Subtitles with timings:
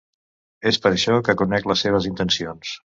[0.71, 2.79] És per això que conec les seves intencions.